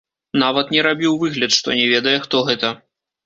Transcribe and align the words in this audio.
Нават 0.43 0.71
не 0.75 0.81
рабіў 0.87 1.17
выгляд, 1.25 1.51
што 1.59 1.77
не 1.81 1.85
ведае, 1.93 2.17
хто 2.25 2.41
гэта. 2.51 2.73